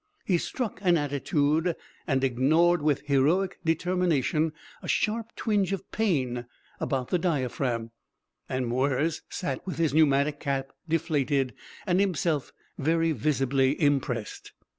[0.25, 1.75] He struck an attitude
[2.07, 6.47] and ignored with heroic determination a sharp twinge of pain
[6.79, 7.91] about the diaphragm.
[8.49, 11.53] And Mwres sat with his pneumatic cap deflated
[11.85, 14.53] and himself very visibly impressed.